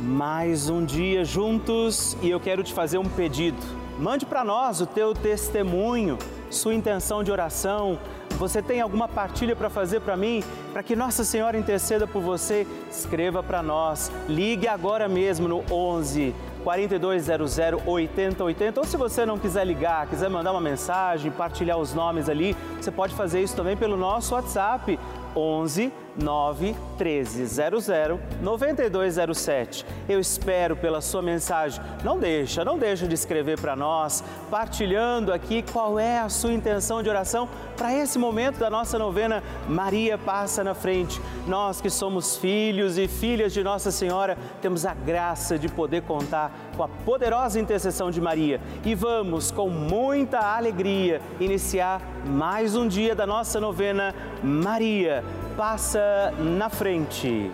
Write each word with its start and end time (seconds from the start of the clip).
Mais 0.00 0.68
um 0.68 0.84
dia 0.84 1.24
juntos 1.24 2.16
e 2.20 2.28
eu 2.28 2.40
quero 2.40 2.64
te 2.64 2.74
fazer 2.74 2.98
um 2.98 3.04
pedido. 3.04 3.56
Mande 3.98 4.26
para 4.26 4.44
nós 4.44 4.80
o 4.80 4.86
teu 4.86 5.14
testemunho, 5.14 6.18
sua 6.50 6.74
intenção 6.74 7.22
de 7.22 7.30
oração. 7.30 7.96
Você 8.30 8.60
tem 8.60 8.80
alguma 8.80 9.06
partilha 9.06 9.54
para 9.54 9.70
fazer 9.70 10.00
para 10.00 10.16
mim? 10.16 10.42
Para 10.72 10.82
que 10.82 10.96
Nossa 10.96 11.22
Senhora 11.22 11.56
interceda 11.56 12.08
por 12.08 12.20
você, 12.20 12.66
escreva 12.90 13.40
para 13.40 13.62
nós. 13.62 14.10
Ligue 14.28 14.66
agora 14.66 15.08
mesmo 15.08 15.46
no 15.46 15.64
11 15.70 16.34
4200 16.64 17.56
8080. 17.86 18.80
Ou 18.80 18.86
se 18.86 18.96
você 18.96 19.24
não 19.24 19.38
quiser 19.38 19.64
ligar, 19.64 20.08
quiser 20.08 20.28
mandar 20.28 20.50
uma 20.50 20.60
mensagem, 20.60 21.30
partilhar 21.30 21.78
os 21.78 21.94
nomes 21.94 22.28
ali, 22.28 22.56
você 22.80 22.90
pode 22.90 23.14
fazer 23.14 23.42
isso 23.42 23.54
também 23.54 23.76
pelo 23.76 23.96
nosso 23.96 24.34
WhatsApp 24.34 24.98
11 25.36 25.92
9 26.16 26.76
13 26.96 27.46
00 27.46 28.20
9207. 28.40 29.84
Eu 30.08 30.20
espero 30.20 30.76
pela 30.76 31.00
sua 31.00 31.22
mensagem. 31.22 31.82
Não 32.04 32.18
deixa, 32.18 32.64
não 32.64 32.78
deixa 32.78 33.06
de 33.06 33.14
escrever 33.14 33.60
para 33.60 33.74
nós, 33.74 34.22
partilhando 34.50 35.32
aqui 35.32 35.62
qual 35.62 35.98
é 35.98 36.18
a 36.18 36.28
sua 36.28 36.52
intenção 36.52 37.02
de 37.02 37.08
oração 37.08 37.48
para 37.76 37.92
esse 37.92 38.18
momento 38.18 38.58
da 38.58 38.70
nossa 38.70 38.98
novena 38.98 39.42
Maria 39.68 40.16
passa 40.16 40.62
na 40.62 40.74
frente. 40.74 41.20
Nós 41.46 41.80
que 41.80 41.90
somos 41.90 42.36
filhos 42.36 42.96
e 42.98 43.08
filhas 43.08 43.52
de 43.52 43.62
Nossa 43.64 43.90
Senhora, 43.90 44.38
temos 44.62 44.86
a 44.86 44.94
graça 44.94 45.58
de 45.58 45.68
poder 45.68 46.02
contar 46.02 46.52
com 46.76 46.82
a 46.82 46.88
poderosa 46.88 47.58
intercessão 47.58 48.10
de 48.10 48.20
Maria. 48.20 48.60
E 48.84 48.94
vamos 48.94 49.50
com 49.50 49.68
muita 49.68 50.38
alegria 50.38 51.20
iniciar 51.40 52.00
mais 52.24 52.76
um 52.76 52.86
dia 52.86 53.14
da 53.14 53.26
nossa 53.26 53.60
novena 53.60 54.14
Maria 54.42 55.23
passa 55.56 56.32
na 56.38 56.68
frente. 56.68 57.50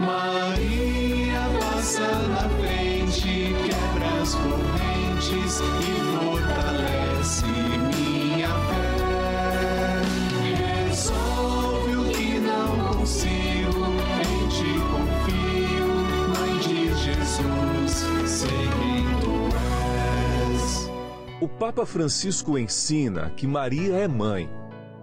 Maria 0.00 1.40
passa 1.60 2.06
na 2.28 2.48
frente, 2.60 3.54
quebra 3.64 4.22
as 4.22 4.34
correntes 4.34 5.60
e 5.60 5.92
fortalece 6.18 7.46
minha 7.46 8.48
fé. 8.48 8.92
Resolve 10.86 11.96
o 11.96 12.04
que 12.10 12.38
não 12.38 12.94
consigo, 12.94 13.86
em 14.20 14.48
ti 14.48 14.74
confio, 14.90 15.88
Mãe 16.38 16.58
de 16.58 16.94
Jesus, 16.94 17.92
sei 18.26 18.68
quem 18.78 19.04
tu 19.20 19.34
és. 20.52 20.90
O 21.40 21.48
Papa 21.48 21.84
Francisco 21.84 22.56
ensina 22.56 23.32
que 23.36 23.46
Maria 23.46 23.96
é 23.96 24.06
mãe 24.06 24.61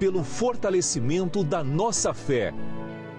pelo 0.00 0.24
fortalecimento 0.24 1.44
da 1.44 1.62
nossa 1.62 2.12
fé 2.14 2.52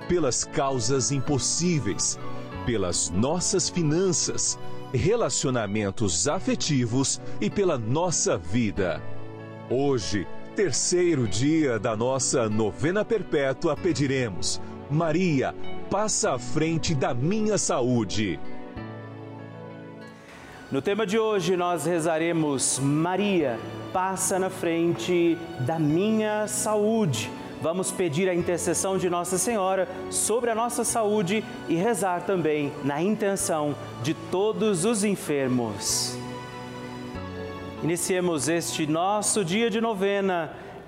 pelas 0.09 0.43
causas 0.43 1.09
impossíveis, 1.11 2.19
pelas 2.65 3.09
nossas 3.09 3.69
finanças, 3.69 4.59
relacionamentos 4.91 6.27
afetivos 6.27 7.21
e 7.39 7.49
pela 7.49 7.77
nossa 7.77 8.37
vida. 8.37 9.01
Hoje, 9.69 10.27
terceiro 10.53 11.27
dia 11.27 11.79
da 11.79 11.95
nossa 11.95 12.49
novena 12.49 13.05
perpétua, 13.05 13.77
pediremos: 13.77 14.59
Maria, 14.89 15.55
passa 15.89 16.33
à 16.33 16.39
frente 16.39 16.93
da 16.93 17.13
minha 17.13 17.57
saúde. 17.57 18.37
No 20.71 20.81
tema 20.81 21.05
de 21.05 21.19
hoje, 21.19 21.57
nós 21.57 21.85
rezaremos: 21.85 22.79
Maria, 22.79 23.59
passa 23.91 24.39
na 24.39 24.49
frente 24.49 25.37
da 25.59 25.77
minha 25.77 26.47
saúde. 26.47 27.29
Vamos 27.61 27.91
pedir 27.91 28.29
a 28.29 28.33
intercessão 28.33 28.97
de 28.97 29.09
Nossa 29.09 29.37
Senhora 29.37 29.85
sobre 30.09 30.49
a 30.49 30.55
nossa 30.55 30.85
saúde 30.85 31.43
e 31.67 31.75
rezar 31.75 32.21
também 32.21 32.71
na 32.85 33.01
intenção 33.01 33.75
de 34.01 34.13
todos 34.13 34.85
os 34.85 35.03
enfermos. 35.03 36.17
Iniciemos 37.83 38.47
este 38.47 38.87
nosso 38.87 39.43
dia 39.43 39.69
de 39.69 39.81
novena. 39.81 40.53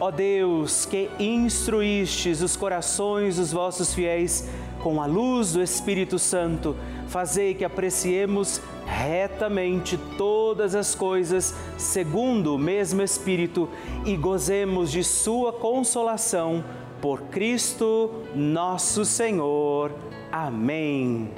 Ó 0.00 0.12
Deus, 0.12 0.86
que 0.86 1.10
instruístes 1.18 2.40
os 2.40 2.56
corações 2.56 3.36
dos 3.36 3.52
vossos 3.52 3.92
fiéis 3.92 4.48
com 4.80 5.02
a 5.02 5.06
luz 5.06 5.54
do 5.54 5.62
Espírito 5.62 6.20
Santo, 6.20 6.76
fazei 7.08 7.52
que 7.52 7.64
apreciemos 7.64 8.60
retamente 8.86 9.98
todas 10.16 10.76
as 10.76 10.94
coisas 10.94 11.52
segundo 11.76 12.54
o 12.54 12.58
mesmo 12.58 13.02
Espírito 13.02 13.68
e 14.06 14.16
gozemos 14.16 14.92
de 14.92 15.02
Sua 15.02 15.52
consolação 15.52 16.64
por 17.00 17.22
Cristo 17.22 18.22
nosso 18.36 19.04
Senhor. 19.04 19.90
Amém. 20.30 21.28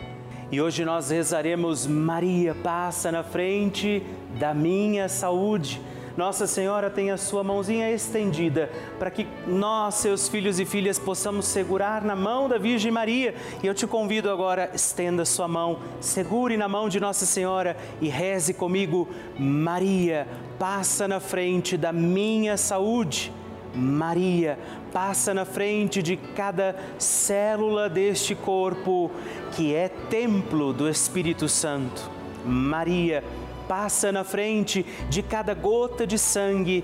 E 0.52 0.60
hoje 0.60 0.84
nós 0.84 1.08
rezaremos 1.08 1.86
Maria 1.86 2.54
passa 2.54 3.10
na 3.10 3.22
frente 3.22 4.02
da 4.38 4.52
minha 4.52 5.08
saúde. 5.08 5.80
Nossa 6.20 6.46
Senhora 6.46 6.90
tem 6.90 7.10
a 7.10 7.16
sua 7.16 7.42
mãozinha 7.42 7.90
estendida 7.90 8.70
para 8.98 9.10
que 9.10 9.26
nós, 9.46 9.94
seus 9.94 10.28
filhos 10.28 10.60
e 10.60 10.66
filhas, 10.66 10.98
possamos 10.98 11.46
segurar 11.46 12.04
na 12.04 12.14
mão 12.14 12.46
da 12.46 12.58
Virgem 12.58 12.92
Maria. 12.92 13.34
E 13.62 13.66
eu 13.66 13.72
te 13.72 13.86
convido 13.86 14.28
agora, 14.28 14.70
estenda 14.74 15.24
sua 15.24 15.48
mão, 15.48 15.78
segure 15.98 16.58
na 16.58 16.68
mão 16.68 16.90
de 16.90 17.00
Nossa 17.00 17.24
Senhora 17.24 17.74
e 18.02 18.08
reze 18.10 18.52
comigo: 18.52 19.08
Maria, 19.38 20.28
passa 20.58 21.08
na 21.08 21.20
frente 21.20 21.78
da 21.78 21.90
minha 21.90 22.58
saúde. 22.58 23.32
Maria, 23.74 24.58
passa 24.92 25.32
na 25.32 25.46
frente 25.46 26.02
de 26.02 26.18
cada 26.18 26.76
célula 26.98 27.88
deste 27.88 28.34
corpo 28.34 29.10
que 29.52 29.74
é 29.74 29.88
templo 29.88 30.74
do 30.74 30.86
Espírito 30.86 31.48
Santo. 31.48 32.10
Maria, 32.44 33.24
passa 33.70 34.10
na 34.10 34.24
frente 34.24 34.84
de 35.08 35.22
cada 35.22 35.54
gota 35.54 36.04
de 36.04 36.18
sangue 36.18 36.78